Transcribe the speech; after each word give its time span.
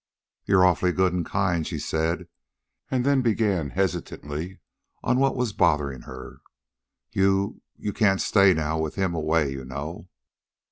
"You're 0.45 0.65
awfully 0.65 0.93
good 0.93 1.13
and 1.13 1.23
kind," 1.23 1.67
she 1.67 1.77
said, 1.77 2.27
and 2.89 3.05
then 3.05 3.21
began 3.21 3.69
hesitantly 3.69 4.59
on 5.03 5.19
what 5.19 5.35
was 5.35 5.53
bothering 5.53 6.01
her. 6.09 6.39
"You... 7.11 7.61
you 7.77 7.93
can't 7.93 8.19
stay 8.19 8.55
now, 8.55 8.79
with 8.79 8.95
him... 8.95 9.13
away, 9.13 9.51
you 9.51 9.63
know." 9.63 10.09